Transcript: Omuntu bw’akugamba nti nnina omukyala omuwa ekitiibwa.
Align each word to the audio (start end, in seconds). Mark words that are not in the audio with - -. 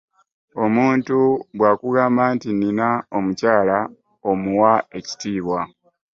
Omuntu 0.63 1.17
bw’akugamba 1.57 2.23
nti 2.35 2.49
nnina 2.53 2.89
omukyala 3.17 3.77
omuwa 4.29 4.73
ekitiibwa. 4.97 5.59